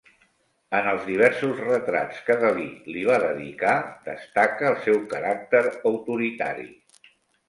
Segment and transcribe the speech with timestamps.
[0.75, 2.65] En els diversos retrats que Dalí
[2.95, 3.73] li va dedicar,
[4.07, 6.67] destaca el seu caràcter autoritari.